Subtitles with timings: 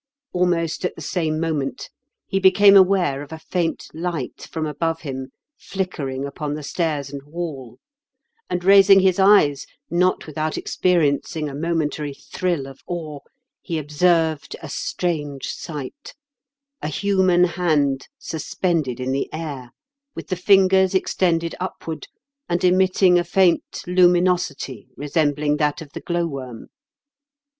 [0.33, 1.91] Almost at the same moment
[2.25, 7.21] he became aware of a faint light from above him flickering upon the stairs and
[7.21, 7.77] wall;
[8.49, 13.19] and, raising his eyes, not without experiencing a momentary thrill of awe,
[13.61, 16.15] he observed a strange sight—
[16.81, 19.69] a human hand, suspended in the air,
[20.15, 22.07] with the fingers extended upward,
[22.49, 26.69] and emitting a faint lumi nosity, resembling that of the glow worm.